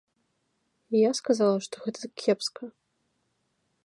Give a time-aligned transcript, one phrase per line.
[0.99, 2.63] Я сказала, што гэта кепска.